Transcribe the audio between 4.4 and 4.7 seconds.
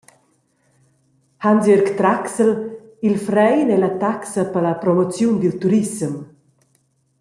per